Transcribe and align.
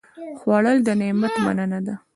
خوړل 0.39 0.77
د 0.87 0.89
نعمت 1.01 1.33
مننه 1.45 1.79
ده 1.85 1.95